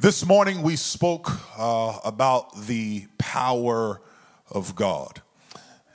[0.00, 4.00] This morning we spoke uh, about the power
[4.48, 5.20] of God.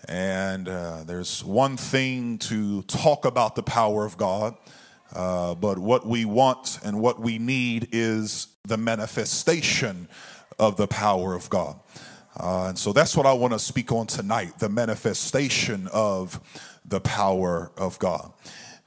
[0.09, 4.57] And uh, there's one thing to talk about the power of God,
[5.15, 10.09] uh, but what we want and what we need is the manifestation
[10.59, 11.79] of the power of God.
[12.37, 16.41] Uh, and so that's what I want to speak on tonight the manifestation of
[16.83, 18.33] the power of God.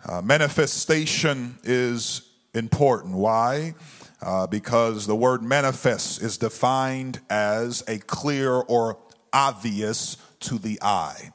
[0.05, 2.21] Uh, manifestation is
[2.53, 3.15] important.
[3.15, 3.75] Why?
[4.23, 8.99] Uh, because the word manifest is defined as a clear or
[9.33, 11.31] obvious to the eye.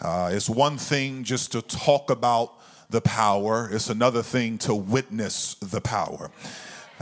[0.00, 2.52] Uh, it's one thing just to talk about
[2.90, 6.30] the power, it's another thing to witness the power.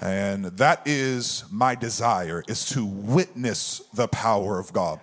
[0.01, 5.01] And that is my desire is to witness the power of God.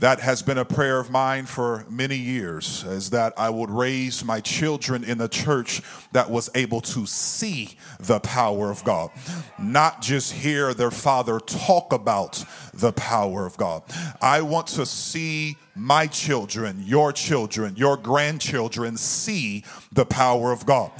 [0.00, 4.24] That has been a prayer of mine for many years, is that I would raise
[4.24, 9.10] my children in a church that was able to see the power of God,
[9.58, 12.44] not just hear their father talk about
[12.74, 13.84] the power of God.
[14.20, 20.90] I want to see my children, your children, your grandchildren see the power of God.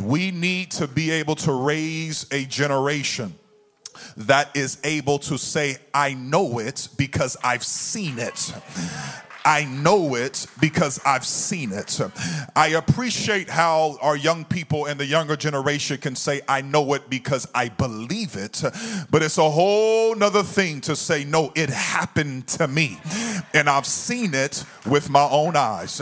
[0.00, 3.34] We need to be able to raise a generation
[4.16, 8.52] that is able to say, I know it because I've seen it.
[9.46, 12.00] I know it because I've seen it.
[12.56, 17.10] I appreciate how our young people and the younger generation can say, I know it
[17.10, 18.62] because I believe it.
[19.10, 22.98] But it's a whole nother thing to say, no, it happened to me.
[23.52, 26.00] And I've seen it with my own eyes.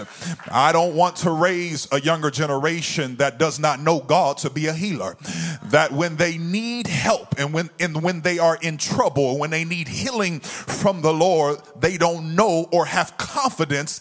[0.48, 4.68] I don't want to raise a younger generation that does not know God to be
[4.68, 5.16] a healer.
[5.64, 9.64] That when they need help and when, and when they are in trouble, when they
[9.64, 13.31] need healing from the Lord, they don't know or have confidence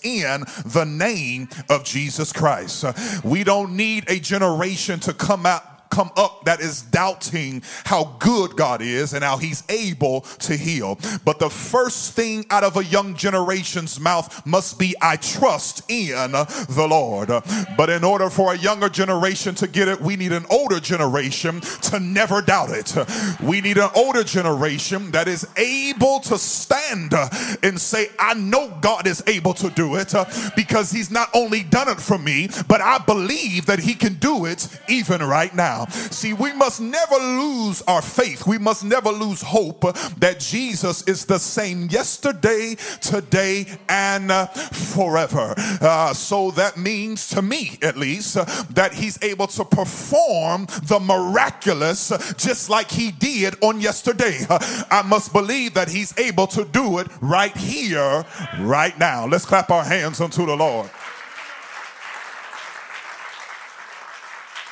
[0.03, 2.85] in the name of Jesus Christ.
[3.23, 8.55] We don't need a generation to come out come up that is doubting how good
[8.55, 10.97] God is and how He's able to heal.
[11.23, 16.31] But the first thing out of a young generation's mouth must be, I trust in
[16.31, 17.27] the Lord.
[17.77, 21.61] But in order for a younger generation to get it, we need an older generation
[21.61, 22.95] to never doubt it.
[23.41, 27.13] We need an older generation that is able to stand
[27.63, 30.13] and say, I know God is able to do it
[30.55, 34.45] because He's not only done it for me, but I believe that He can do
[34.45, 35.80] it even right now.
[35.89, 38.45] See, we must never lose our faith.
[38.47, 39.81] We must never lose hope
[40.17, 45.53] that Jesus is the same yesterday, today, and uh, forever.
[45.81, 50.99] Uh, so that means to me, at least, uh, that he's able to perform the
[50.99, 54.45] miraculous just like he did on yesterday.
[54.49, 58.25] I must believe that he's able to do it right here,
[58.59, 59.25] right now.
[59.25, 60.89] Let's clap our hands unto the Lord.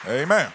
[0.08, 0.52] Amen.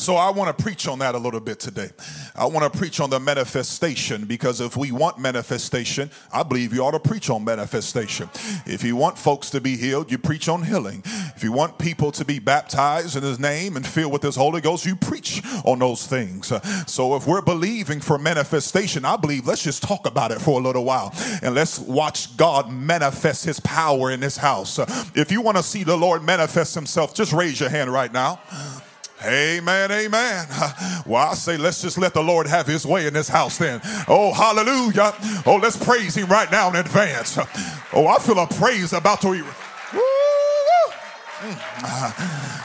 [0.00, 1.90] So I want to preach on that a little bit today.
[2.34, 6.82] I want to preach on the manifestation because if we want manifestation, I believe you
[6.82, 8.30] ought to preach on manifestation.
[8.64, 11.02] If you want folks to be healed, you preach on healing.
[11.36, 14.62] If you want people to be baptized in his name and filled with his Holy
[14.62, 16.50] Ghost, you preach on those things.
[16.90, 20.62] So if we're believing for manifestation, I believe let's just talk about it for a
[20.62, 24.78] little while and let's watch God manifest his power in this house.
[25.14, 28.40] If you want to see the Lord manifest himself, just raise your hand right now.
[29.24, 30.46] Amen, amen.
[31.06, 33.80] Well, I say, let's just let the Lord have his way in this house then.
[34.06, 35.12] Oh, hallelujah.
[35.44, 37.38] Oh, let's praise him right now in advance.
[37.92, 39.28] Oh, I feel a praise about to.
[39.30, 39.42] Woo!
[41.40, 41.58] Mm.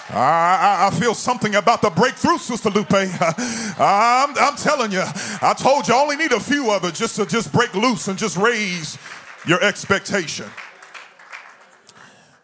[0.13, 2.93] I, I, feel something about the breakthrough, Sister Lupe.
[2.93, 5.03] I'm, I'm telling you,
[5.41, 8.07] I told you I only need a few of it just to just break loose
[8.07, 8.99] and just raise
[9.47, 10.45] your expectation.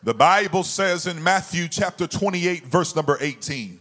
[0.04, 3.80] The Bible says in Matthew chapter 28, verse number 18,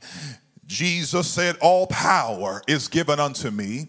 [0.66, 3.88] Jesus said, All power is given unto me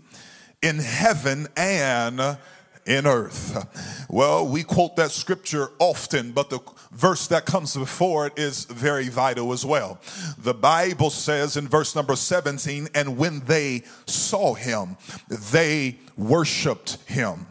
[0.61, 2.37] in heaven and
[2.85, 4.07] in earth.
[4.09, 6.59] Well, we quote that scripture often, but the
[6.93, 9.99] verse that comes before it is very vital as well.
[10.37, 14.95] The Bible says in verse number 17, and when they saw him,
[15.27, 17.47] they worshiped him,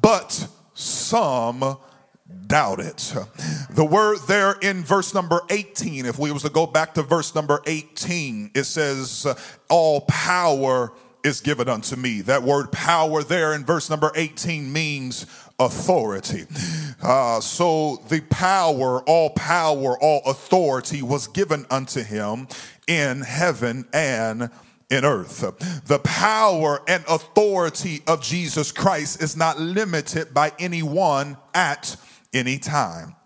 [0.00, 1.78] but some
[2.46, 3.14] doubt it.
[3.70, 7.34] The word there in verse number 18, if we was to go back to verse
[7.34, 9.26] number 18, it says,
[9.68, 10.92] all power
[11.22, 12.22] is given unto me.
[12.22, 15.26] That word power there in verse number 18 means
[15.58, 16.46] authority.
[17.02, 22.48] Uh, so the power, all power, all authority was given unto him
[22.88, 24.50] in heaven and
[24.90, 25.40] in earth.
[25.86, 31.96] The power and authority of Jesus Christ is not limited by anyone at
[32.32, 33.16] any time.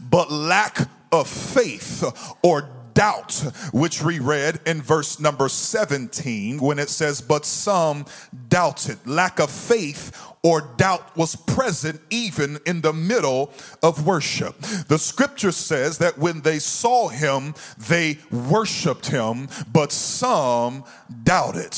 [0.00, 2.04] But lack of faith
[2.42, 3.32] or doubt,
[3.72, 8.06] which we read in verse number 17 when it says, But some
[8.48, 9.04] doubted.
[9.06, 13.50] Lack of faith or doubt was present even in the middle
[13.82, 14.60] of worship.
[14.88, 20.84] The scripture says that when they saw him, they worshiped him, but some
[21.24, 21.74] doubted.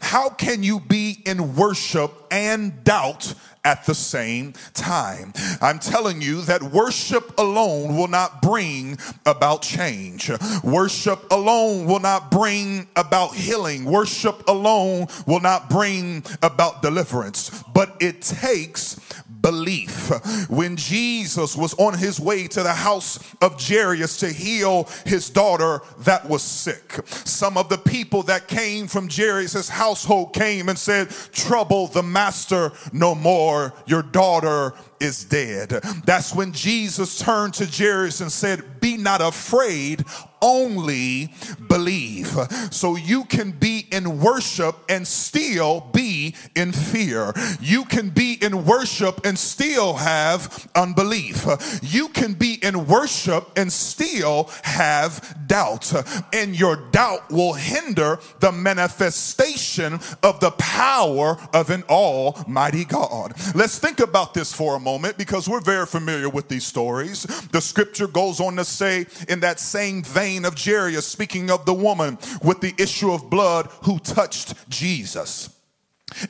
[0.00, 3.34] How can you be in worship and doubt
[3.68, 5.32] at the same time.
[5.60, 10.30] I'm telling you that worship alone will not bring about change.
[10.64, 13.84] Worship alone will not bring about healing.
[13.84, 17.62] Worship alone will not bring about deliverance.
[17.74, 18.98] But it takes
[19.40, 20.10] belief.
[20.48, 25.80] When Jesus was on his way to the house of Jairus to heal his daughter
[26.00, 31.10] that was sick, some of the people that came from Jairus' household came and said,
[31.32, 35.70] Trouble the master no more, your daughter is dead.
[36.04, 40.04] That's when Jesus turned to Jairus and said, Be not afraid,
[40.40, 41.32] only
[41.68, 42.28] believe.
[42.70, 47.32] So you can be in worship and still be in fear.
[47.60, 51.46] You can be in worship and still have unbelief.
[51.82, 55.92] You can be in worship and still have doubt.
[56.32, 63.34] And your doubt will hinder the manifestation of the power of an almighty God.
[63.54, 64.87] Let's think about this for a moment
[65.18, 67.24] because we're very familiar with these stories.
[67.52, 71.74] The scripture goes on to say, in that same vein of Jairus, speaking of the
[71.74, 75.50] woman with the issue of blood who touched Jesus.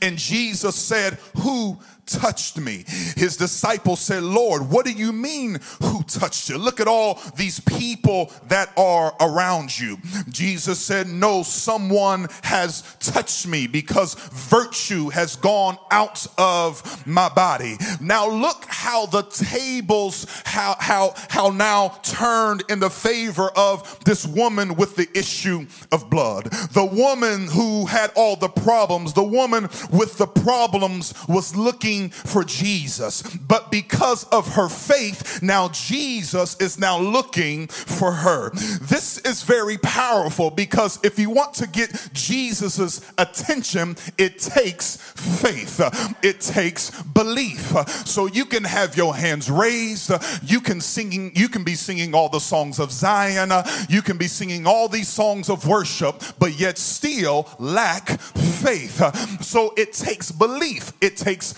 [0.02, 1.78] And Jesus said, Who
[2.08, 2.84] touched me.
[3.16, 6.58] His disciples said, Lord, what do you mean who touched you?
[6.58, 9.98] Look at all these people that are around you.
[10.28, 17.76] Jesus said, No, someone has touched me because virtue has gone out of my body.
[18.00, 24.26] Now look how the tables how how how now turned in the favor of this
[24.26, 26.44] woman with the issue of blood.
[26.72, 32.10] The woman who had all the problems, the woman with the problems was looking looking
[32.10, 33.22] for Jesus.
[33.22, 38.50] But because of her faith, now Jesus is now looking for her.
[38.50, 45.80] This is very powerful because if you want to get Jesus's attention, it takes faith.
[46.22, 47.72] It takes belief.
[48.06, 50.12] So you can have your hands raised.
[50.42, 53.50] You can singing, you can be singing all the songs of Zion.
[53.88, 59.02] You can be singing all these songs of worship, but yet still lack faith.
[59.42, 60.92] So it takes belief.
[61.00, 61.52] It takes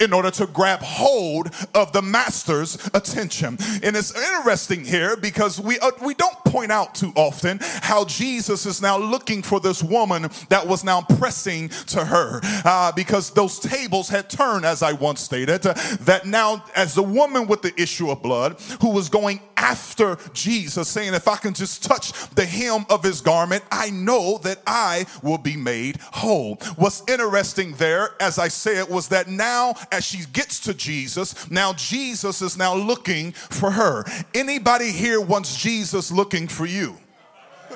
[0.00, 3.58] in order to grab hold of the master's attention.
[3.82, 8.66] And it's interesting here because we uh, we don't point out too often how Jesus
[8.66, 13.58] is now looking for this woman that was now pressing to her uh, because those
[13.58, 17.78] tables had turned, as I once stated, uh, that now as the woman with the
[17.80, 22.44] issue of blood who was going after Jesus, saying, If I can just touch the
[22.44, 26.56] hem of his garment, I know that I will be made whole.
[26.76, 31.72] What's interesting there, as I said, was that now as she gets to Jesus, now
[31.72, 34.04] Jesus is now looking for her.
[34.34, 36.98] Anybody here wants Jesus looking for you?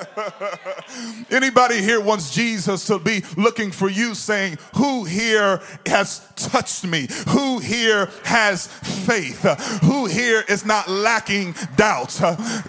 [1.31, 7.09] Anybody here wants Jesus to be looking for you saying, Who here has touched me?
[7.29, 9.43] Who here has faith?
[9.83, 12.21] Who here is not lacking doubt?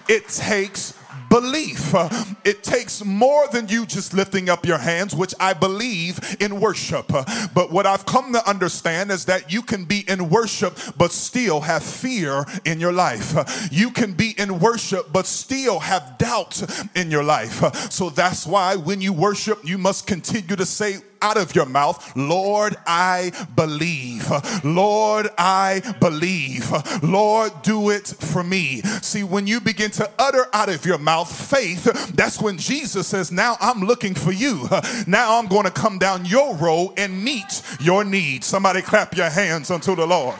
[0.08, 0.94] It takes
[1.30, 1.94] belief.
[1.94, 2.10] Uh,
[2.44, 7.06] it takes more than you just lifting up your hands, which I believe in worship.
[7.14, 11.12] Uh, but what I've come to understand is that you can be in worship but
[11.12, 13.34] still have fear in your life.
[13.36, 16.62] Uh, you can be in worship but still have doubt
[16.94, 17.64] in your life.
[17.90, 22.12] So that's why when you worship, you must continue to say, out of your mouth,
[22.16, 24.30] Lord, I believe.
[24.64, 26.70] Lord, I believe.
[27.02, 28.82] Lord, do it for me.
[29.02, 31.84] See, when you begin to utter out of your mouth faith,
[32.14, 34.68] that's when Jesus says, Now I'm looking for you.
[35.06, 38.46] Now I'm going to come down your road and meet your needs.
[38.46, 40.38] Somebody clap your hands unto the Lord.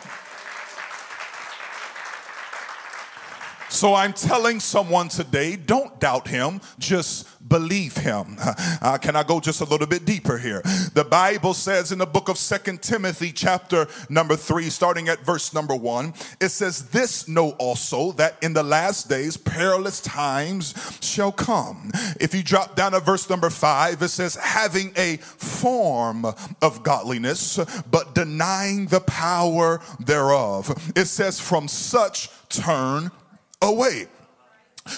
[3.70, 8.36] So I'm telling someone today, don't doubt him, just believe him.
[8.82, 10.62] Uh, can I go just a little bit deeper here?
[10.94, 15.52] The Bible says in the book of Second Timothy, chapter number 3, starting at verse
[15.52, 21.30] number 1, it says, This know also that in the last days perilous times shall
[21.30, 21.90] come.
[22.18, 27.58] If you drop down to verse number 5, it says, Having a form of godliness,
[27.90, 30.92] but denying the power thereof.
[30.96, 33.10] It says, From such turn
[33.62, 34.06] Oh, away.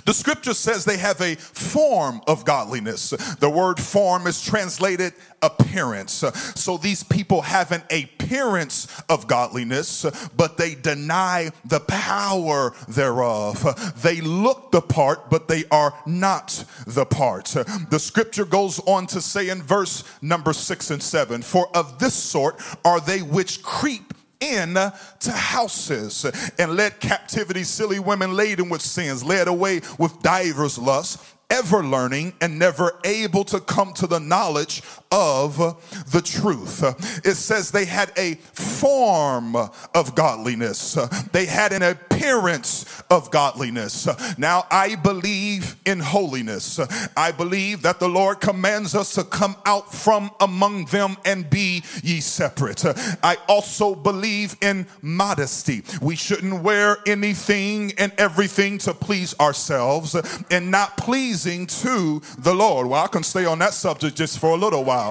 [0.05, 3.11] The scripture says they have a form of godliness.
[3.11, 6.25] The word form is translated appearance.
[6.55, 13.95] So these people have an appearance of godliness, but they deny the power thereof.
[14.01, 17.47] They look the part, but they are not the part.
[17.47, 22.15] The scripture goes on to say in verse number six and seven, For of this
[22.15, 26.27] sort are they which creep in to houses
[26.59, 32.33] and led captivity silly women laden with sins, led away with divers lusts ever learning
[32.41, 34.83] and never able to come to the knowledge
[35.13, 35.57] of
[36.11, 36.83] the truth.
[37.25, 40.99] It says they had a form of godliness,
[41.33, 44.09] they had an appearance of godliness.
[44.39, 46.81] Now, I believe in holiness.
[47.17, 51.85] I believe that the Lord commands us to come out from among them and be
[52.03, 52.85] ye separate.
[53.23, 55.83] I also believe in modesty.
[56.01, 60.15] We shouldn't wear anything and everything to please ourselves
[60.51, 62.87] and not pleasing to the Lord.
[62.87, 65.02] Well, I can stay on that subject just for a little while.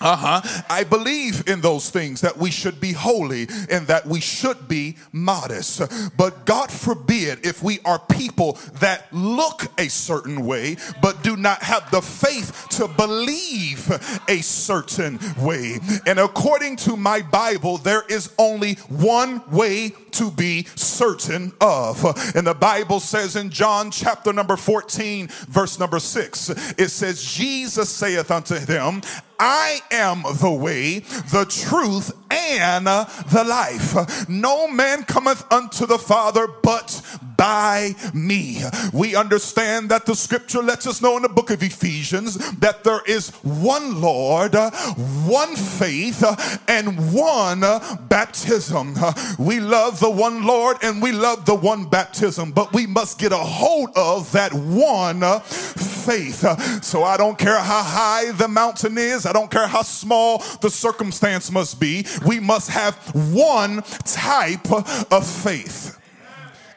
[0.00, 0.62] Uh huh.
[0.68, 4.96] I believe in those things that we should be holy and that we should be
[5.12, 5.82] modest.
[6.16, 11.62] But God forbid if we are people that look a certain way but do not
[11.62, 13.90] have the faith to believe
[14.28, 15.78] a certain way.
[16.06, 22.04] And according to my Bible, there is only one way to be certain of.
[22.34, 27.90] And the Bible says in John chapter number 14, verse number 6, it says, Jesus
[27.90, 29.02] saith unto them,
[29.38, 34.28] I am the way, the truth, and the life.
[34.28, 37.02] No man cometh unto the Father but
[37.36, 38.62] by me.
[38.92, 43.02] We understand that the scripture lets us know in the book of Ephesians that there
[43.06, 46.24] is one Lord, one faith,
[46.68, 47.60] and one
[48.08, 48.94] baptism.
[49.38, 53.32] We love the one Lord and we love the one baptism, but we must get
[53.32, 56.44] a hold of that one faith.
[56.84, 60.70] So I don't care how high the mountain is, I don't care how small the
[60.70, 62.96] circumstance must be, we must have
[63.32, 64.70] one type
[65.10, 65.98] of faith.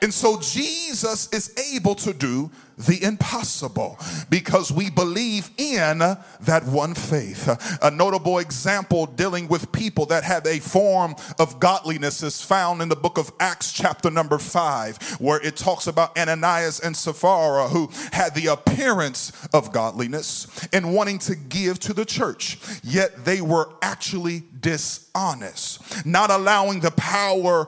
[0.01, 3.97] And so Jesus is able to do the impossible
[4.29, 7.49] because we believe in that one faith.
[7.81, 12.89] A notable example dealing with people that have a form of godliness is found in
[12.89, 17.89] the book of Acts, chapter number five, where it talks about Ananias and Sapphira who
[18.11, 23.73] had the appearance of godliness and wanting to give to the church, yet they were
[23.81, 27.67] actually dishonest, not allowing the power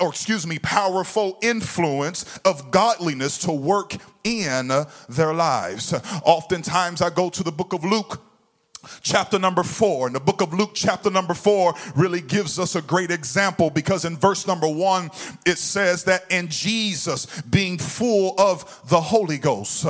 [0.00, 4.70] or excuse me, powerful influence of godliness to work in
[5.08, 5.92] their lives.
[6.24, 8.20] Oftentimes, I go to the book of Luke
[9.02, 10.06] chapter number four.
[10.06, 14.04] And the book of Luke, chapter number four, really gives us a great example because
[14.04, 15.10] in verse number one,
[15.46, 19.86] it says that in Jesus being full of the Holy Ghost,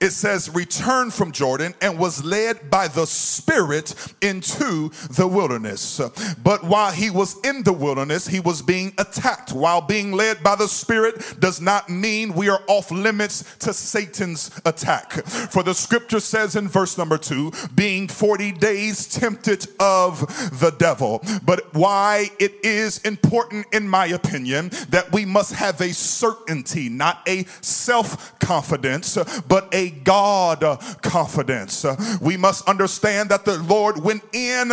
[0.00, 6.00] it says, returned from Jordan and was led by the Spirit into the wilderness.
[6.42, 9.52] But while he was in the wilderness, he was being attacked.
[9.52, 14.50] While being led by the Spirit does not mean we are off limits to Satan's
[14.64, 15.12] attack.
[15.12, 20.20] For the scripture says in verse number two, being 40 days tempted of
[20.60, 21.22] the devil.
[21.44, 27.22] But why it is important, in my opinion, that we must have a certainty, not
[27.28, 30.60] a self confidence, but a God
[31.02, 31.84] confidence.
[32.20, 34.70] We must understand that the Lord went in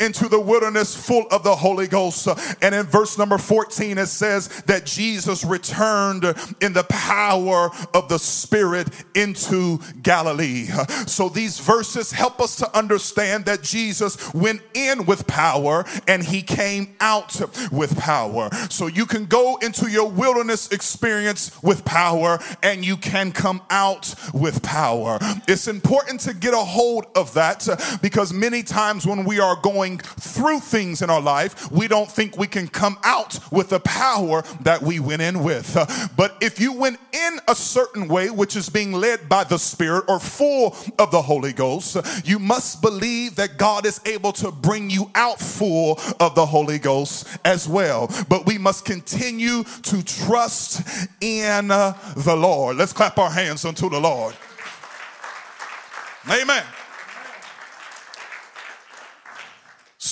[0.00, 2.28] into the wilderness full of the Holy Ghost.
[2.60, 6.24] And in verse number 14, it says that Jesus returned
[6.60, 10.66] in the power of the Spirit into Galilee.
[11.06, 16.42] So these verses help us to understand that Jesus went in with power and he
[16.42, 17.40] came out
[17.70, 18.50] with power.
[18.70, 24.14] So you can go into your wilderness experience with power and you can come out
[24.42, 25.18] with power.
[25.48, 27.66] It's important to get a hold of that
[28.02, 32.36] because many times when we are going through things in our life, we don't think
[32.36, 35.76] we can come out with the power that we went in with.
[36.16, 40.04] But if you went in a certain way, which is being led by the Spirit
[40.08, 44.90] or full of the Holy Ghost, you must believe that God is able to bring
[44.90, 48.10] you out full of the Holy Ghost as well.
[48.28, 52.76] But we must continue to trust in the Lord.
[52.76, 54.31] Let's clap our hands unto the Lord.
[56.30, 56.64] Amen.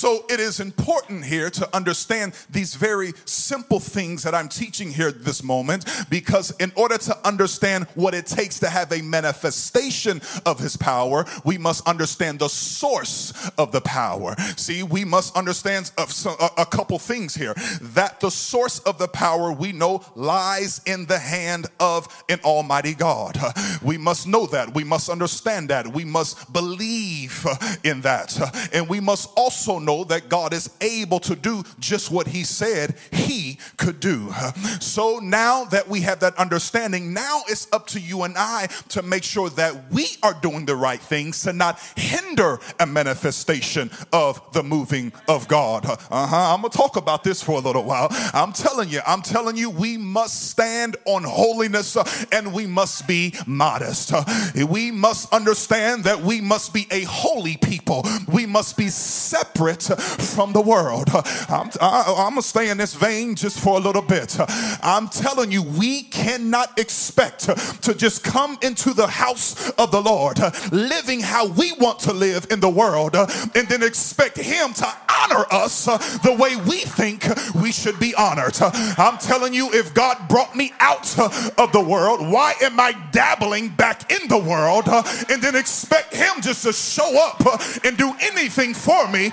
[0.00, 5.12] So it is important here to understand these very simple things that I'm teaching here
[5.12, 10.58] this moment because in order to understand what it takes to have a manifestation of
[10.58, 14.36] his power, we must understand the source of the power.
[14.56, 17.52] See, we must understand a, couple things here
[17.82, 22.94] that the source of the power we know lies in the hand of an almighty
[22.94, 23.36] God.
[23.82, 24.72] We must know that.
[24.74, 25.88] We must understand that.
[25.88, 27.46] We must believe
[27.84, 28.38] in that.
[28.72, 32.94] And we must also know that God is able to do just what he said
[33.12, 34.32] he could do.
[34.80, 39.02] So now that we have that understanding, now it's up to you and I to
[39.02, 44.40] make sure that we are doing the right things to not hinder a manifestation of
[44.52, 45.84] the moving of God.
[45.86, 46.54] Uh-huh.
[46.54, 48.08] I'm gonna talk about this for a little while.
[48.32, 53.06] I'm telling you, I'm telling you, we must stand on holiness uh, and we must
[53.06, 54.12] be modest.
[54.12, 54.24] Uh,
[54.68, 58.06] we must understand that we must be a holy people.
[58.32, 61.08] We must be separate from the world.
[61.48, 64.36] I'm, I, I'm gonna stay in this vein just for a little bit.
[64.82, 67.40] I'm telling you, we cannot expect
[67.82, 70.38] to just come into the house of the Lord,
[70.72, 74.86] living how we want to live in the world, and then expect Him to
[75.20, 78.56] honor us the way we think we should be honored.
[78.60, 81.18] I'm telling you, if God brought me out
[81.58, 84.88] of the world, why am I dabbling back in the world
[85.30, 87.40] and then expect Him just to show up
[87.84, 89.30] and do anything for me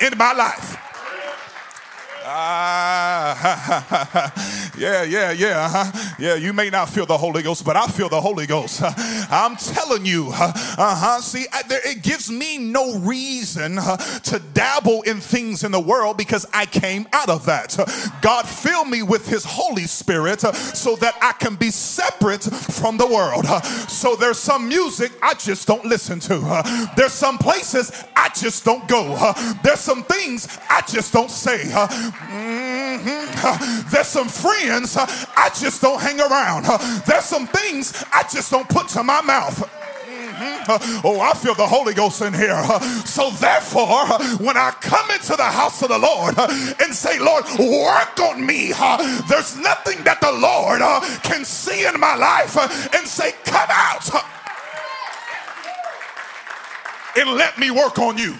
[0.00, 0.76] in my life?
[2.24, 4.32] Ah,
[4.80, 5.66] yeah, yeah, yeah.
[5.66, 6.14] Uh-huh.
[6.18, 8.82] Yeah, you may not feel the Holy Ghost, but I feel the Holy Ghost.
[9.30, 10.30] I'm telling you.
[10.32, 11.20] Uh huh.
[11.20, 15.80] See, I, there, it gives me no reason uh, to dabble in things in the
[15.80, 17.76] world because I came out of that.
[18.22, 22.96] God fill me with His Holy Spirit uh, so that I can be separate from
[22.96, 23.44] the world.
[23.46, 26.36] Uh, so there's some music I just don't listen to.
[26.36, 29.14] Uh, there's some places I just don't go.
[29.18, 31.58] Uh, there's some things I just don't say.
[31.58, 32.79] Mm-hmm.
[32.98, 33.88] Mm-hmm.
[33.90, 35.06] There's some friends uh,
[35.36, 36.66] I just don't hang around.
[36.66, 39.58] Uh, there's some things I just don't put to my mouth.
[39.58, 40.70] Mm-hmm.
[40.70, 42.62] Uh, oh, I feel the Holy Ghost in here.
[43.04, 44.06] So, therefore,
[44.38, 48.72] when I come into the house of the Lord and say, Lord, work on me,
[49.28, 50.80] there's nothing that the Lord
[51.22, 52.56] can see in my life
[52.94, 54.10] and say, Come out
[57.16, 58.36] and let me work on you.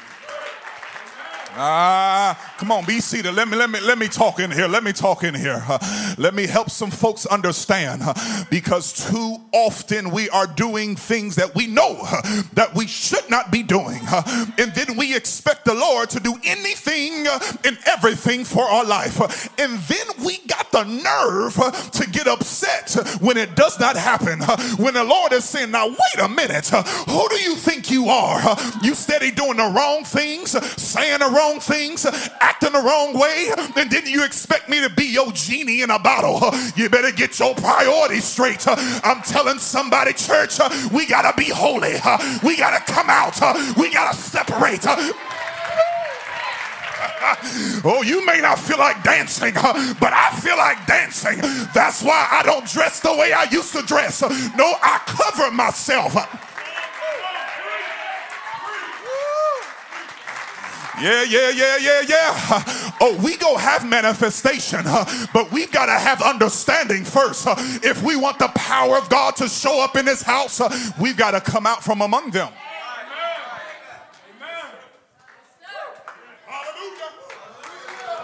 [1.53, 3.35] Ah, uh, come on, be seated.
[3.35, 4.69] Let me let me let me talk in here.
[4.69, 5.65] Let me talk in here.
[5.67, 5.79] Uh,
[6.19, 8.13] let me help some folks understand uh,
[8.51, 13.51] because too often we are doing things that we know uh, that we should not
[13.51, 14.01] be doing.
[14.07, 18.85] Uh, and then we expect the Lord to do anything uh, and everything for our
[18.85, 19.19] life.
[19.59, 21.55] and then we got the nerve
[21.93, 24.41] to get upset when it does not happen.
[24.77, 26.69] when the Lord is saying, "Now wait a minute.
[26.69, 28.59] who do you think you are?
[28.83, 32.05] you steady doing the wrong things, saying the wrong things,
[32.51, 36.41] acting the wrong way, then you expect me to be your genie in a bottle.
[36.77, 38.65] You better get your priorities straight.
[38.67, 40.59] I'm telling somebody, church,
[40.93, 41.95] we gotta be holy.
[42.43, 43.39] We gotta come out.
[43.77, 44.81] We gotta separate.
[47.85, 51.39] oh, you may not feel like dancing, but I feel like dancing.
[51.75, 54.23] That's why I don't dress the way I used to dress.
[54.23, 56.17] No, I cover myself.
[61.01, 62.63] Yeah, yeah, yeah, yeah, yeah.
[63.03, 64.85] Oh, we go have manifestation,
[65.33, 67.47] but we've got to have understanding first.
[67.83, 70.61] If we want the power of God to show up in this house,
[71.01, 72.53] we've got to come out from among them.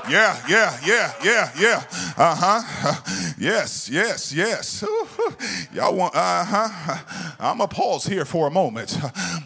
[0.08, 1.82] Yeah, yeah, yeah, yeah, yeah.
[2.16, 3.02] Uh huh.
[3.38, 4.82] Yes, yes, yes.
[5.74, 7.34] Y'all want, uh huh.
[7.38, 8.96] I'm going to pause here for a moment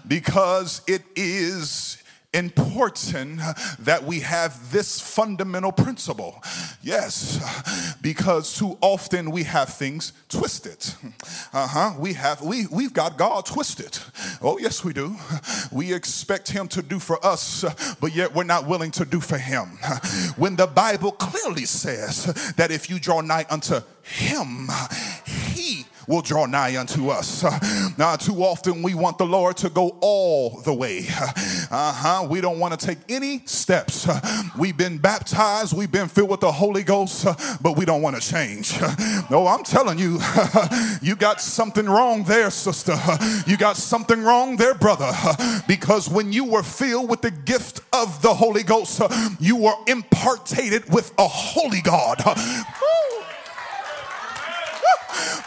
[0.07, 2.00] because it is
[2.33, 3.40] important
[3.81, 6.40] that we have this fundamental principle.
[6.83, 10.95] Yes, because too often we have things twisted.
[11.53, 11.95] Uh-huh.
[11.99, 13.99] We have we we've got God twisted.
[14.40, 15.16] Oh, yes, we do.
[15.73, 17.64] We expect him to do for us,
[18.01, 19.79] but yet we're not willing to do for him.
[20.37, 24.69] When the Bible clearly says that if you draw nigh unto him,
[25.27, 27.45] he will draw nigh unto us.
[27.97, 31.07] Now, too often we want the Lord to go all the way.
[31.70, 32.26] Uh huh.
[32.28, 34.09] We don't want to take any steps.
[34.59, 37.24] We've been baptized, we've been filled with the Holy Ghost,
[37.62, 38.78] but we don't want to change.
[39.30, 40.18] No, I'm telling you,
[41.00, 42.96] you got something wrong there, sister.
[43.46, 45.12] You got something wrong there, brother.
[45.68, 49.00] Because when you were filled with the gift of the Holy Ghost,
[49.38, 52.20] you were impartated with a holy God.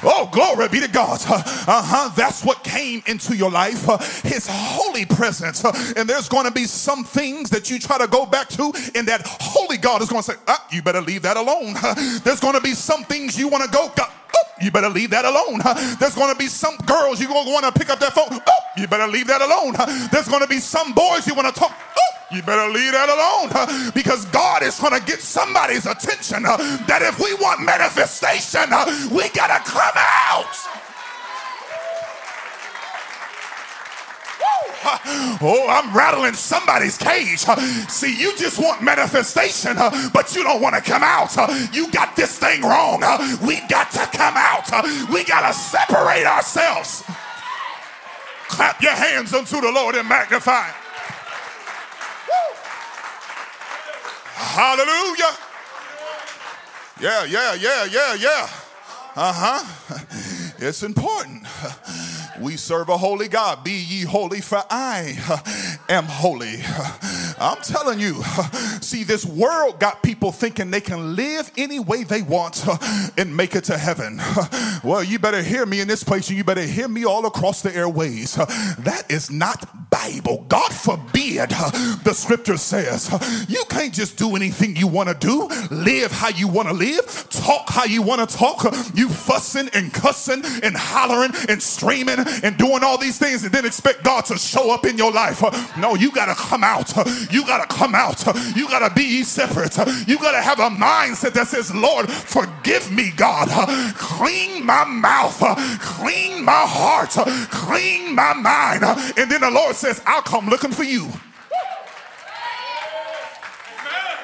[0.03, 1.19] Oh, glory be to God.
[1.27, 2.09] Uh huh.
[2.15, 3.87] That's what came into your life.
[3.87, 5.63] Uh, his holy presence.
[5.63, 8.73] Uh, and there's going to be some things that you try to go back to,
[8.95, 11.75] and that holy God is going to say, ah, you better leave that alone.
[11.81, 14.89] Uh, there's going to be some things you want to go, God, oh, you better
[14.89, 15.61] leave that alone.
[15.63, 18.13] Uh, there's going to be some girls you're going to want to pick up that
[18.13, 18.27] phone.
[18.31, 19.75] Oh, you better leave that alone.
[19.77, 21.71] Uh, there's going to be some boys you want to talk.
[21.71, 22.01] Oh,
[22.33, 27.19] you better leave that alone because God is going to get somebody's attention that if
[27.19, 28.69] we want manifestation,
[29.15, 30.55] we got to come out.
[35.45, 37.39] Oh, I'm rattling somebody's cage.
[37.89, 39.75] See, you just want manifestation,
[40.13, 41.35] but you don't want to come out.
[41.73, 43.01] You got this thing wrong.
[43.45, 44.69] We got to come out.
[45.09, 47.03] We got to separate ourselves.
[48.47, 50.69] Clap your hands unto the Lord and magnify.
[54.53, 55.35] Hallelujah.
[57.01, 58.49] Yeah, yeah, yeah, yeah, yeah.
[59.15, 59.99] Uh huh.
[60.59, 61.47] It's important.
[62.39, 63.63] We serve a holy God.
[63.63, 65.17] Be ye holy, for I
[65.89, 66.57] am holy.
[67.43, 68.23] I'm telling you,
[68.81, 72.65] see, this world got people thinking they can live any way they want
[73.17, 74.19] and make it to heaven.
[74.83, 77.61] Well, you better hear me in this place, and you better hear me all across
[77.61, 78.35] the airways.
[78.35, 80.45] That is not Bible.
[80.49, 81.51] God forbid,
[82.03, 83.09] the scripture says,
[83.47, 87.05] you can't just do anything you want to do, live how you want to live,
[87.29, 88.65] talk how you want to talk.
[88.93, 93.65] You fussing and cussing and hollering and screaming and doing all these things and then
[93.65, 95.41] expect God to show up in your life.
[95.77, 96.91] No, you got to come out.
[97.33, 98.23] You got to come out.
[98.55, 99.75] You got to be separate.
[100.07, 103.49] You got to have a mindset that says, Lord, forgive me, God.
[103.95, 105.39] Clean my mouth.
[105.81, 107.09] Clean my heart.
[107.49, 108.83] Clean my mind.
[109.17, 111.09] And then the Lord says, I'll come looking for you.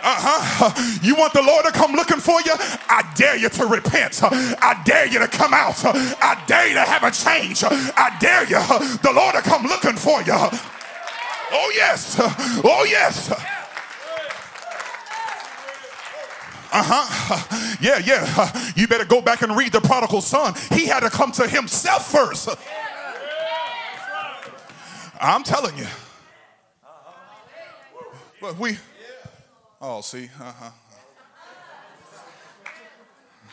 [0.02, 1.00] Uh-huh.
[1.04, 2.54] You want the Lord to come looking for you?
[2.90, 4.20] I dare you to repent.
[4.24, 5.84] I dare you to come out.
[5.84, 7.64] I dare you to have a change.
[7.66, 8.60] I dare you,
[9.00, 10.38] the Lord to come looking for you.
[11.52, 12.16] Oh, yes.
[12.64, 13.32] Oh, yes.
[16.72, 17.76] Uh huh.
[17.82, 18.72] Yeah, yeah.
[18.76, 20.54] You better go back and read the prodigal son.
[20.72, 22.50] He had to come to himself first.
[25.20, 25.88] I'm telling you.
[28.42, 28.78] But we,
[29.82, 30.72] oh, see, uh-huh.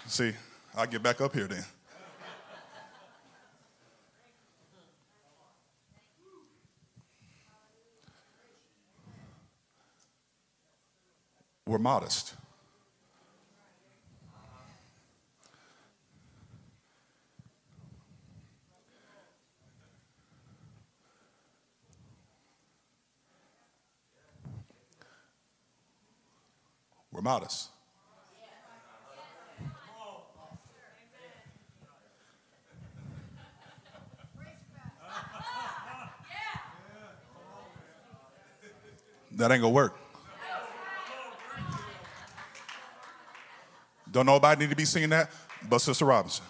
[0.06, 0.32] See,
[0.76, 1.64] i get back up here then.
[11.66, 12.35] We're modest.
[27.11, 27.70] We're modest.
[39.33, 40.06] That ain't gonna work.
[44.16, 45.31] Don't nobody need to be singing that
[45.68, 46.46] but Sister Robinson.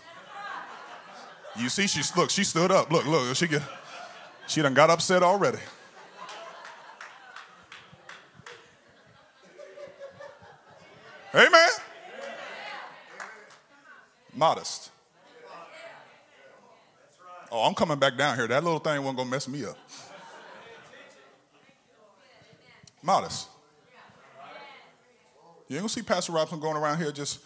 [1.57, 2.93] You see, she's look, she stood up.
[2.93, 3.61] Look, look, she get,
[4.47, 5.59] she done got upset already.
[11.35, 11.69] Amen.
[14.33, 14.93] Modest.
[17.51, 18.47] Oh, I'm coming back down here.
[18.47, 19.77] That little thing wasn't to mess me up.
[23.03, 23.49] Modest.
[25.69, 27.41] You ain't to see Pastor Robinson going around here just,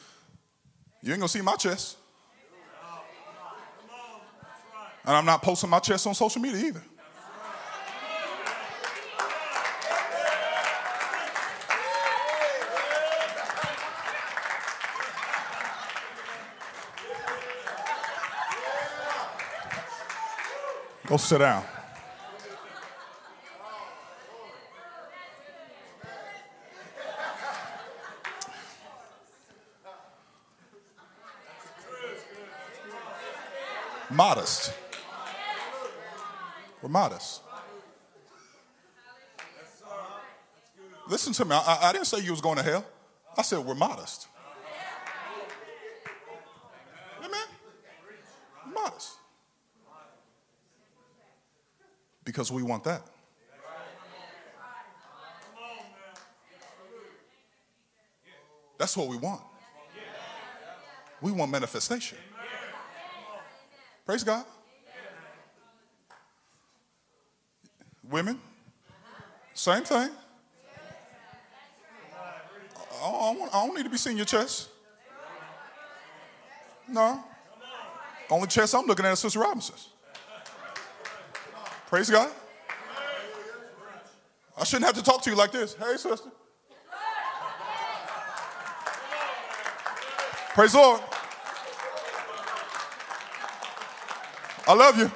[1.02, 1.96] you ain't to see my chest.
[5.06, 6.82] And I'm not posting my chest on social media either.
[21.06, 21.64] Go sit down.
[34.10, 34.72] Modest.
[36.82, 37.42] We're modest.
[41.08, 41.54] Listen to me.
[41.54, 42.84] I, I didn't say you was going to hell.
[43.36, 44.26] I said we're modest.
[47.18, 47.46] Amen.
[48.72, 49.12] Modest.
[52.24, 53.02] Because we want that.
[58.78, 59.42] That's what we want.
[61.20, 62.16] We want manifestation.
[64.10, 64.44] Praise God.
[68.10, 68.40] Women,
[69.54, 70.10] same thing.
[73.04, 74.68] I don't, I don't need to be seeing your chest.
[76.88, 77.22] No.
[78.28, 79.90] Only chest I'm looking at is Sister Robinson's.
[81.86, 82.32] Praise God.
[84.58, 85.74] I shouldn't have to talk to you like this.
[85.74, 86.30] Hey, sister.
[90.52, 91.00] Praise Lord.
[94.70, 95.10] I love you.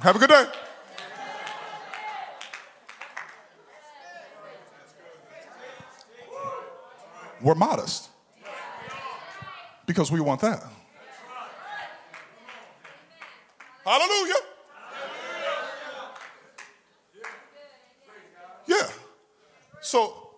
[0.00, 0.44] Have a good day.
[7.42, 8.10] We're modest
[9.86, 10.62] because we want that.
[13.84, 14.34] Hallelujah.
[18.68, 18.88] Yeah.
[19.80, 20.30] So,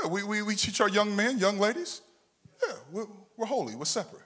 [0.00, 2.00] yeah, we, we, we teach our young men, young ladies,
[2.66, 3.06] yeah, we're,
[3.36, 4.22] we're holy, we're separate.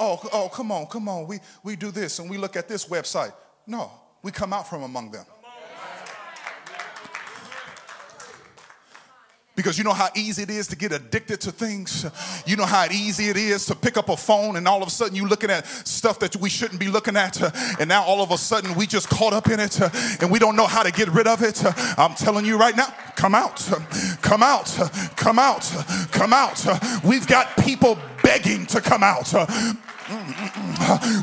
[0.00, 1.26] Oh, oh, come on, come on.
[1.26, 3.32] We, we do this and we look at this website.
[3.66, 3.90] No,
[4.22, 5.24] we come out from among them.
[9.56, 12.04] Because you know how easy it is to get addicted to things.
[12.44, 14.90] You know how easy it is to pick up a phone and all of a
[14.90, 17.40] sudden you're looking at stuff that we shouldn't be looking at.
[17.78, 19.80] And now all of a sudden we just caught up in it
[20.20, 21.62] and we don't know how to get rid of it.
[21.96, 23.60] I'm telling you right now, come out,
[24.24, 24.66] come out,
[25.16, 25.70] come out,
[26.10, 26.64] come out.
[27.04, 29.32] We've got people begging to come out.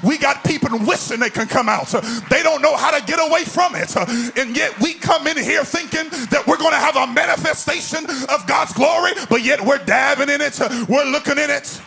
[0.03, 1.87] We got people wishing they can come out.
[2.29, 3.95] They don't know how to get away from it.
[4.37, 8.45] And yet we come in here thinking that we're going to have a manifestation of
[8.47, 10.59] God's glory, but yet we're dabbing in it.
[10.87, 11.81] We're looking in it.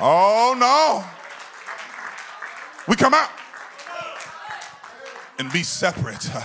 [0.00, 1.04] Oh no.
[2.86, 3.30] We come out
[5.38, 6.28] and be separate.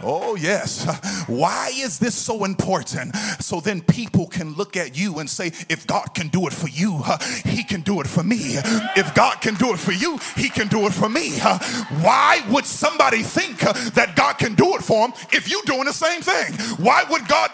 [0.00, 0.86] Oh, yes.
[1.26, 3.16] Why is this so important?
[3.40, 6.68] So then people can look at you and say, if God can do it for
[6.68, 7.02] you,
[7.44, 8.58] He can do it for me.
[8.96, 11.38] If God can do it for you, He can do it for me.
[12.00, 13.58] Why would somebody think
[13.94, 16.54] that God can do it for them if you're doing the same thing?
[16.76, 17.50] Why would God?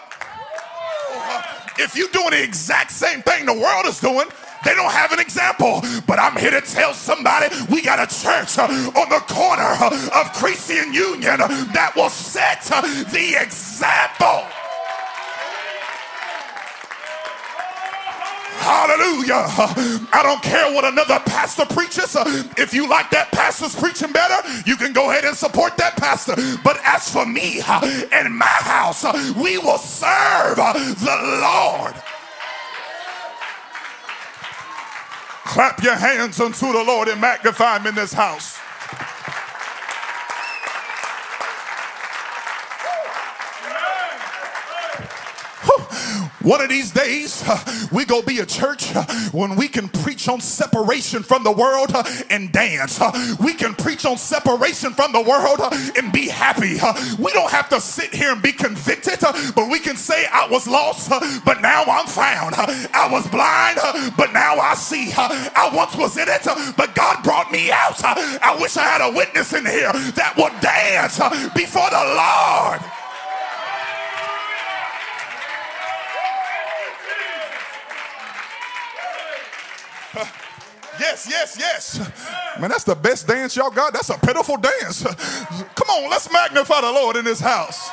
[1.79, 4.27] If you're doing the exact same thing the world is doing,
[4.65, 8.57] they don't have an example, but I'm here to tell somebody we got a church
[8.57, 8.65] uh,
[8.99, 14.43] on the corner uh, of Creasy and Union that will set uh, the example.
[18.65, 19.45] Hallelujah.
[20.11, 22.15] I don't care what another pastor preaches.
[22.57, 26.33] If you like that pastor's preaching better, you can go ahead and support that pastor.
[26.63, 27.61] But as for me
[28.11, 31.93] and my house, we will serve the Lord.
[35.45, 38.59] Clap your hands unto the Lord and magnify him in this house.
[46.45, 47.43] One of these days,
[47.91, 51.89] we go be a church uh, when we can preach on separation from the world
[51.91, 53.01] uh, and dance.
[53.01, 53.11] Uh,
[53.43, 56.77] we can preach on separation from the world uh, and be happy.
[56.79, 60.27] Uh, we don't have to sit here and be convicted, uh, but we can say,
[60.31, 61.09] I was lost,
[61.43, 62.53] but now I'm found.
[62.53, 63.79] I was blind,
[64.15, 65.11] but now I see.
[65.17, 66.45] I once was in it,
[66.77, 68.03] but God brought me out.
[68.03, 71.17] I wish I had a witness in here that would dance
[71.55, 73.04] before the Lord.
[80.97, 81.99] Yes, yes, yes.
[82.57, 83.91] Man, that's the best dance y'all got.
[83.91, 85.03] That's a pitiful dance.
[85.75, 87.89] Come on, let's magnify the Lord in this house.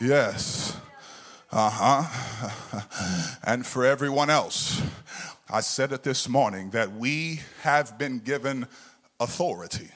[0.00, 0.76] Yes.
[1.50, 2.80] Uh huh.
[3.46, 4.82] And for everyone else,
[5.48, 8.66] I said it this morning that we have been given
[9.20, 9.90] authority.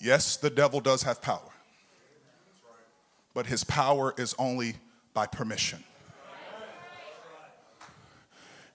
[0.00, 1.50] Yes, the devil does have power,
[3.34, 4.76] but his power is only
[5.12, 5.82] by permission.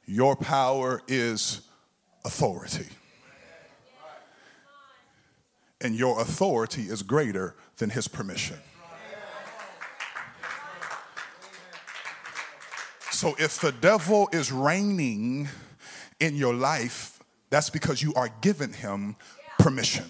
[0.05, 1.62] Your power is
[2.25, 2.88] authority.
[5.79, 8.57] And your authority is greater than his permission.
[13.12, 15.47] So if the devil is reigning
[16.19, 19.15] in your life, that's because you are giving him
[19.59, 20.09] permission.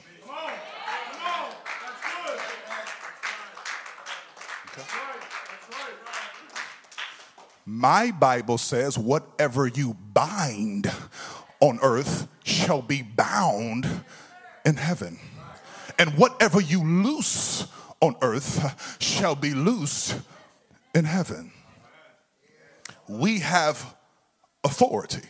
[7.84, 10.89] My Bible says, whatever you bind
[11.60, 14.06] on earth shall be bound
[14.63, 15.19] in heaven.
[16.00, 17.67] And whatever you loose
[18.00, 20.17] on earth shall be loosed
[20.96, 21.52] in heaven.
[23.10, 23.98] We have
[24.63, 25.28] authority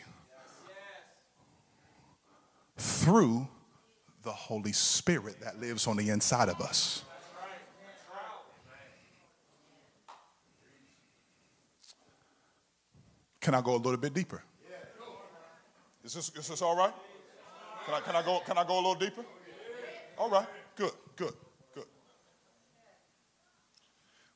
[2.77, 3.47] through
[4.21, 7.03] the Holy Spirit that lives on the inside of us.
[13.43, 14.41] Can I go a little bit deeper?
[16.05, 16.93] Is this, is this all right?
[17.85, 18.39] Can I, can I go?
[18.45, 19.25] Can I go a little deeper?
[20.17, 20.47] All right.
[20.77, 20.91] Good.
[21.17, 21.33] Good.
[21.75, 21.83] Good.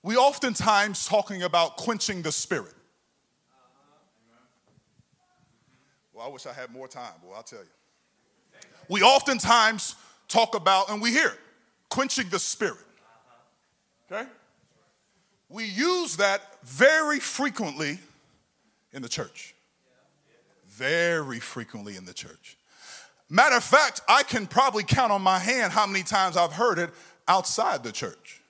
[0.03, 2.73] We oftentimes talking about quenching the spirit.
[6.13, 7.13] Well, I wish I had more time.
[7.23, 8.59] Well, I'll tell you.
[8.89, 9.95] We oftentimes
[10.27, 11.31] talk about, and we hear
[11.87, 12.85] quenching the spirit.
[14.11, 14.27] Okay?
[15.47, 17.99] We use that very frequently
[18.97, 19.55] in the church.
[20.67, 22.57] Very frequently in the church.
[23.29, 26.79] Matter of fact, I can probably count on my hand how many times I've heard
[26.79, 26.89] it
[27.27, 28.41] outside the church,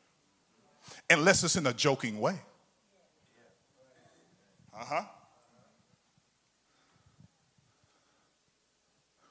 [1.10, 2.36] unless it's in a joking way.
[4.74, 5.04] Uh huh.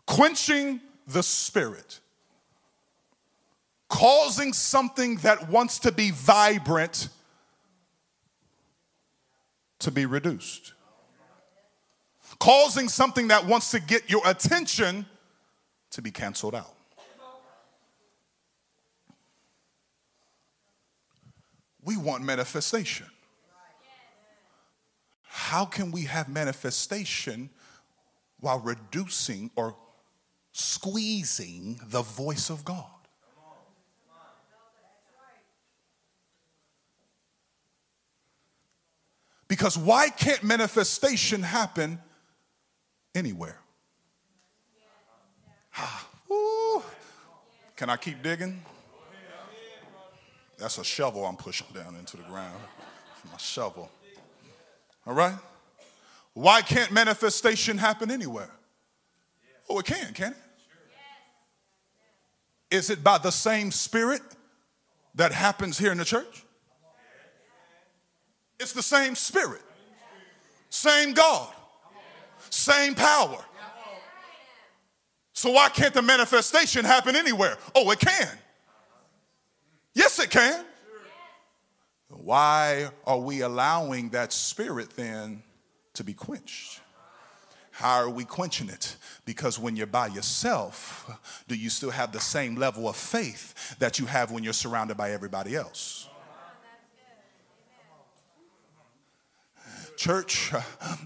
[0.07, 2.01] Quenching the spirit,
[3.89, 7.09] causing something that wants to be vibrant
[9.79, 10.73] to be reduced,
[12.39, 15.07] causing something that wants to get your attention
[15.91, 16.75] to be canceled out.
[21.83, 23.07] We want manifestation.
[25.23, 27.51] How can we have manifestation
[28.41, 29.77] while reducing or
[30.53, 32.85] squeezing the voice of God?
[39.49, 42.01] Because why can't manifestation happen
[43.17, 43.59] anywhere?
[47.77, 48.63] Can I keep digging?
[50.59, 52.61] That's a shovel I'm pushing down into the ground.
[53.33, 53.91] My shovel.
[55.07, 55.35] All right?
[56.33, 58.51] Why can't manifestation happen anywhere?
[59.69, 60.39] Oh, it can, can it?
[62.71, 64.23] Is it by the same spirit
[65.15, 66.45] that happens here in the church?
[68.59, 69.63] It's the same spirit,
[70.71, 71.53] same God,
[72.51, 73.45] same power.
[75.33, 77.59] So why can't the manifestation happen anywhere?
[77.75, 78.39] Oh, it can.
[79.95, 80.65] Yes, it can.
[82.09, 85.43] Why are we allowing that spirit then
[85.95, 86.81] to be quenched?
[87.71, 88.97] How are we quenching it?
[89.27, 91.11] Because when you're by yourself,
[91.47, 94.97] do you still have the same level of faith that you have when you're surrounded
[94.97, 96.09] by everybody else?
[99.97, 100.53] Church,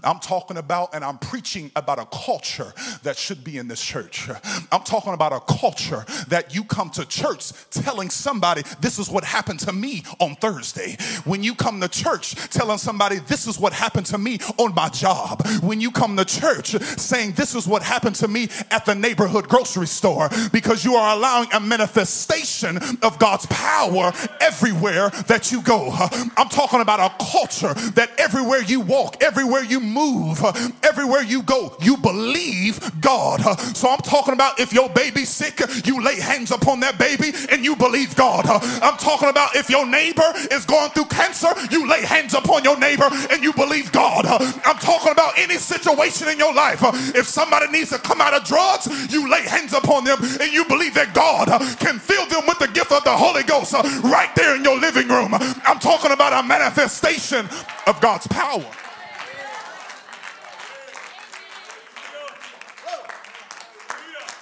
[0.03, 2.73] I'm talking about and I'm preaching about a culture
[3.03, 4.29] that should be in this church.
[4.71, 9.23] I'm talking about a culture that you come to church telling somebody, This is what
[9.23, 10.97] happened to me on Thursday.
[11.23, 14.89] When you come to church telling somebody, This is what happened to me on my
[14.89, 15.47] job.
[15.61, 19.47] When you come to church saying, This is what happened to me at the neighborhood
[19.47, 25.91] grocery store, because you are allowing a manifestation of God's power everywhere that you go.
[26.37, 30.43] I'm talking about a culture that everywhere you walk, everywhere you move,
[30.83, 33.41] everywhere you go, you believe God.
[33.75, 37.63] So I'm talking about if your baby's sick, you lay hands upon that baby and
[37.63, 38.45] you believe God.
[38.47, 42.77] I'm talking about if your neighbor is going through cancer, you lay hands upon your
[42.77, 44.25] neighbor and you believe God.
[44.25, 46.79] I'm talking about any situation in your life.
[47.15, 50.65] If somebody needs to come out of drugs, you lay hands upon them and you
[50.65, 51.47] believe that God
[51.79, 55.07] can fill them with the gift of the Holy Ghost right there in your living
[55.07, 55.33] room.
[55.33, 57.47] I'm talking about a manifestation
[57.87, 58.70] of God's power.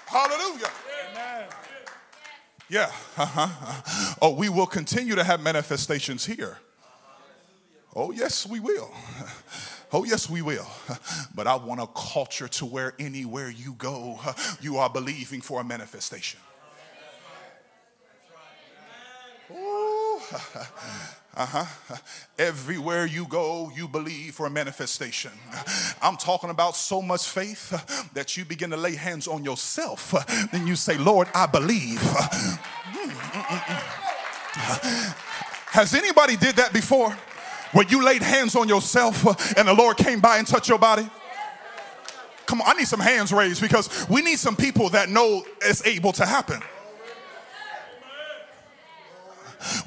[0.09, 0.71] Hallelujah.
[2.67, 2.91] Yeah.
[3.15, 4.15] Uh-huh.
[4.21, 6.57] Oh, we will continue to have manifestations here.
[7.95, 8.91] Oh, yes, we will.
[9.91, 10.67] Oh, yes, we will.
[11.35, 14.19] But I want a culture to where anywhere you go,
[14.61, 16.39] you are believing for a manifestation.
[19.51, 20.19] Ooh.
[21.39, 21.95] Uh-huh.
[22.37, 25.31] Everywhere you go, you believe for a manifestation.
[26.01, 27.69] I'm talking about so much faith
[28.13, 30.13] that you begin to lay hands on yourself.
[30.51, 32.01] Then you say, Lord, I believe.
[35.71, 37.15] Has anybody did that before?
[37.71, 39.25] Where you laid hands on yourself
[39.57, 41.09] and the Lord came by and touched your body?
[42.47, 45.85] Come on, I need some hands raised because we need some people that know it's
[45.85, 46.61] able to happen.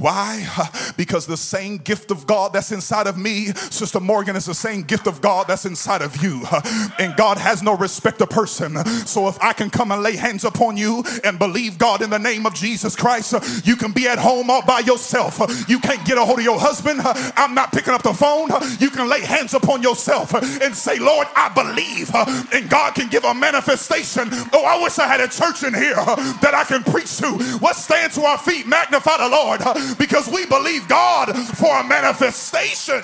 [0.03, 0.47] Why?
[0.97, 4.83] Because the same gift of God that's inside of me, Sister Morgan, is the same
[4.83, 6.43] gift of God that's inside of you.
[6.99, 8.77] And God has no respect of person.
[9.07, 12.19] So if I can come and lay hands upon you and believe God in the
[12.19, 13.35] name of Jesus Christ,
[13.65, 15.41] you can be at home all by yourself.
[15.69, 17.01] You can't get a hold of your husband.
[17.37, 18.51] I'm not picking up the phone.
[18.79, 22.11] You can lay hands upon yourself and say, Lord, I believe.
[22.53, 24.29] And God can give a manifestation.
[24.53, 25.95] Oh, I wish I had a church in here
[26.43, 27.59] that I can preach to.
[27.63, 29.61] Let's stand to our feet, magnify the Lord
[29.95, 33.03] because we believe God for a manifestation.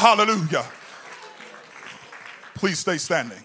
[0.00, 0.64] Hallelujah.
[2.54, 3.38] Please stay standing.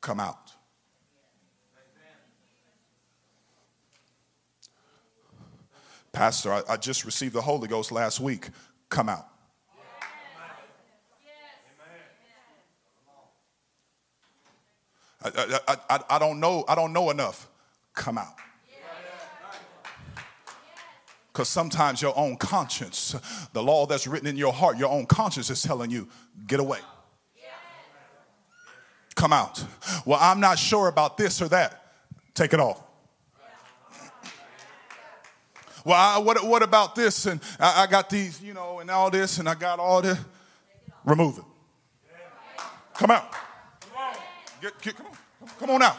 [0.00, 0.57] Come out.
[6.18, 8.48] Pastor, I, I, just received the Holy Ghost last week.
[8.88, 9.28] Come out.
[15.22, 16.64] I, I, I, I don't know.
[16.66, 17.48] I don't know enough.
[17.94, 18.34] Come out.
[21.32, 23.14] Because sometimes your own conscience,
[23.52, 26.08] the law that's written in your heart, your own conscience is telling you,
[26.48, 26.80] get away.
[29.14, 29.64] Come out.
[30.04, 31.80] Well, I'm not sure about this or that.
[32.34, 32.87] Take it off.
[35.88, 37.24] Well, I, what, what about this?
[37.24, 40.18] And I, I got these, you know, and all this, and I got all this.
[41.06, 41.44] Remove it.
[42.92, 43.32] Come out.
[44.60, 45.48] Get, get, come on.
[45.58, 45.96] Come on out.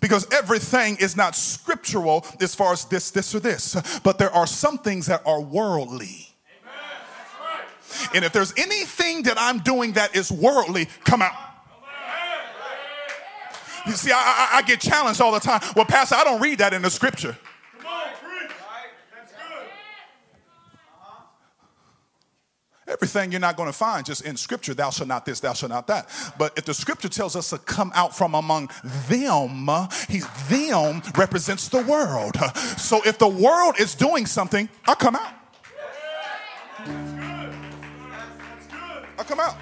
[0.00, 4.46] Because everything is not scriptural as far as this, this, or this, but there are
[4.46, 6.28] some things that are worldly.
[8.14, 11.34] And if there's anything that I'm doing that is worldly, come out.
[13.86, 15.60] You see, I, I, I, get challenged all the time.
[15.76, 17.36] Well, Pastor, I don't read that in the scripture.
[22.90, 25.70] Everything you're not going to find just in scripture, thou shalt not this, thou shalt
[25.70, 26.08] not that.
[26.36, 28.68] But if the scripture tells us to come out from among
[29.08, 29.68] them,
[30.08, 32.36] he's them represents the world.
[32.78, 35.34] So if the world is doing something, I come out.
[39.16, 39.56] I come out.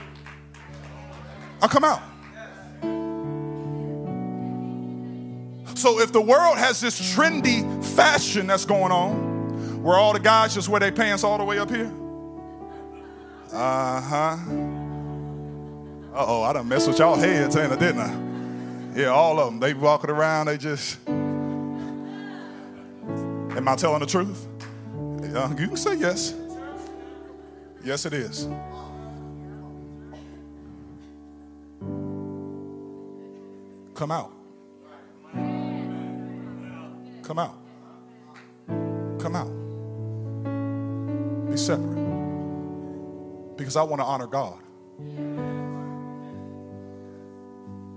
[1.60, 2.00] I come out.
[5.76, 10.54] So if the world has this trendy fashion that's going on, where all the guys
[10.54, 11.92] just wear their pants all the way up here,
[13.52, 14.36] uh huh.
[16.14, 18.98] Uh oh, I done messed with y'all heads, ain't I, didn't I?
[18.98, 19.60] Yeah, all of them.
[19.60, 20.98] They walking around, they just.
[21.08, 22.08] Am
[23.68, 24.46] I telling the truth?
[25.34, 26.34] Uh, you can say yes.
[27.84, 28.48] Yes, it is.
[33.94, 34.32] Come out.
[37.22, 37.54] Come out.
[39.18, 39.50] Come out.
[41.50, 42.07] Be separate
[43.58, 44.62] because I want to honor God.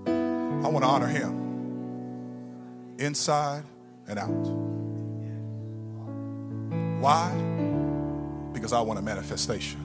[0.04, 3.62] I want to honor Him inside
[4.06, 4.28] and out.
[7.00, 7.30] Why?
[8.52, 9.78] Because I want a manifestation.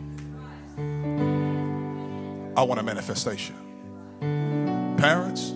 [2.58, 3.56] I want a manifestation.
[4.98, 5.54] Parents,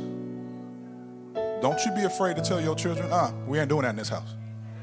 [1.62, 4.10] don't you be afraid to tell your children, ah, we ain't doing that in this
[4.10, 4.36] house.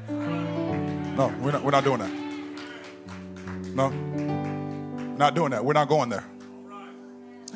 [0.09, 2.11] No, we're not, we're not doing that.
[3.73, 4.18] No.
[5.19, 5.65] Not doing that.
[5.65, 6.23] We're not going there.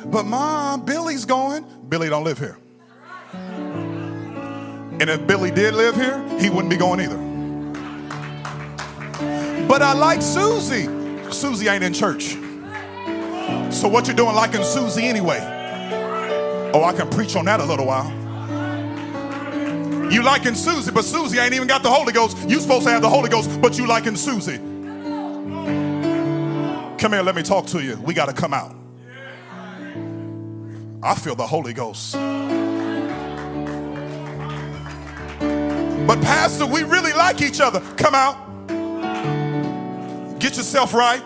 [0.08, 1.66] But mom, Billy's going.
[1.88, 2.58] Billy don't live here.
[3.32, 7.16] And if Billy did live here, he wouldn't be going either.
[9.66, 10.90] But I like Susie.
[11.32, 12.36] Susie ain't in church.
[13.74, 15.40] So what you doing liking Susie anyway?
[16.74, 18.12] Oh, I can preach on that a little while.
[20.12, 22.38] You liking Susie, but Susie ain't even got the Holy Ghost.
[22.50, 24.60] You supposed to have the Holy Ghost, but you liking Susie.
[27.04, 27.98] Come here, let me talk to you.
[27.98, 28.74] We got to come out.
[31.04, 32.14] I feel the Holy Ghost.
[36.08, 37.82] But, Pastor, we really like each other.
[37.98, 38.38] Come out.
[40.40, 41.22] Get yourself right.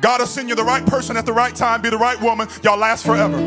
[0.00, 2.48] God will send you the right person at the right time, be the right woman.
[2.64, 3.38] Y'all last forever.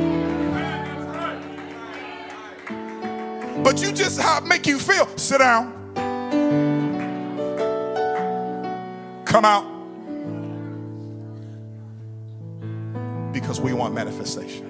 [3.62, 5.06] But you just how make you feel.
[5.18, 5.74] Sit down.
[9.26, 9.79] Come out.
[13.32, 14.66] Because we want manifestation.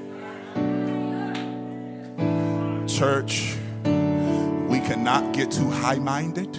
[2.88, 6.58] Church, we cannot get too high minded,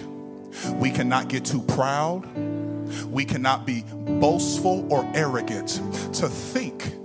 [0.75, 2.25] we cannot get too proud,
[3.07, 3.83] we cannot be
[4.19, 5.81] boastful or arrogant
[6.13, 6.95] to think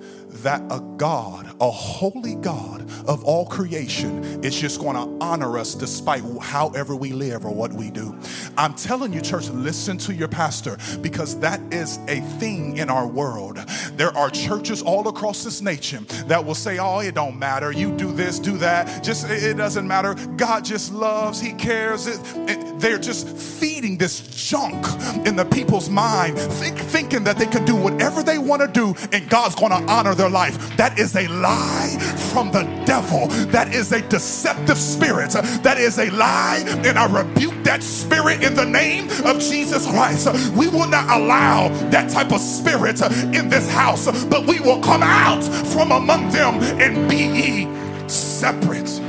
[0.43, 5.75] that a God, a holy God of all creation, is just going to honor us
[5.75, 8.17] despite however we live or what we do.
[8.57, 13.07] I'm telling you, church, listen to your pastor because that is a thing in our
[13.07, 13.57] world.
[13.93, 17.73] There are churches all across this nation that will say, Oh, it don't matter.
[17.73, 19.03] You do this, do that.
[19.03, 20.15] Just, it doesn't matter.
[20.37, 22.07] God just loves, He cares.
[22.07, 24.87] It, it, they're just feeding this junk
[25.27, 28.95] in the people's mind, think, thinking that they can do whatever they want to do
[29.11, 30.77] and God's going to honor their life.
[30.77, 31.97] That is a lie
[32.33, 33.27] from the devil.
[33.49, 35.33] That is a deceptive spirit.
[35.65, 36.63] That is a lie.
[36.85, 40.29] And I rebuke that spirit in the name of Jesus Christ.
[40.55, 45.03] We will not allow that type of spirit in this house, but we will come
[45.03, 49.06] out from among them and be ye separate.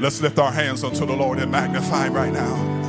[0.00, 2.79] Let's lift our hands unto the Lord and magnify right now.